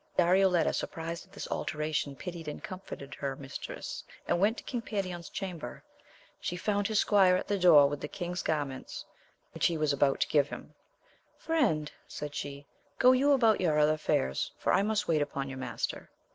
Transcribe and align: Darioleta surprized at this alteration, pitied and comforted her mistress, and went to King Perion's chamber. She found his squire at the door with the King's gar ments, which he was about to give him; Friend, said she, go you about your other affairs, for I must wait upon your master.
Darioleta 0.17 0.73
surprized 0.73 1.27
at 1.27 1.31
this 1.31 1.47
alteration, 1.51 2.15
pitied 2.15 2.47
and 2.47 2.63
comforted 2.63 3.13
her 3.13 3.35
mistress, 3.35 4.03
and 4.27 4.39
went 4.39 4.57
to 4.57 4.63
King 4.63 4.81
Perion's 4.81 5.29
chamber. 5.29 5.83
She 6.39 6.55
found 6.57 6.87
his 6.87 6.97
squire 6.97 7.35
at 7.35 7.47
the 7.47 7.59
door 7.59 7.87
with 7.87 8.01
the 8.01 8.07
King's 8.07 8.41
gar 8.41 8.65
ments, 8.65 9.05
which 9.53 9.67
he 9.67 9.77
was 9.77 9.93
about 9.93 10.19
to 10.21 10.27
give 10.27 10.49
him; 10.49 10.73
Friend, 11.37 11.91
said 12.07 12.33
she, 12.33 12.65
go 12.97 13.11
you 13.11 13.31
about 13.31 13.61
your 13.61 13.77
other 13.77 13.93
affairs, 13.93 14.51
for 14.57 14.73
I 14.73 14.81
must 14.81 15.07
wait 15.07 15.21
upon 15.21 15.49
your 15.49 15.59
master. 15.59 16.09